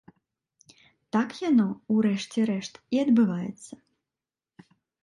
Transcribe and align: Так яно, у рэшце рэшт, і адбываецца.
Так 1.17 1.29
яно, 1.49 1.67
у 1.93 1.99
рэшце 2.09 2.39
рэшт, 2.53 2.73
і 2.97 3.05
адбываецца. 3.07 3.73